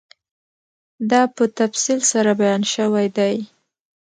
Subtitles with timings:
[1.09, 3.35] دا په تفصیل سره بیان شوی دی